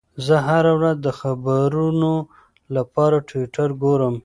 [0.25, 2.13] زه هره ورځ د خبرونو
[2.75, 4.15] لپاره ټویټر ګورم.